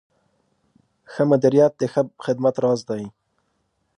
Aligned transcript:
ښه 1.11 1.23
مدیریت 1.31 1.73
د 1.77 1.83
ښه 1.91 2.01
خدمت 2.25 2.55
راز 2.63 2.81
دی. 2.89 3.03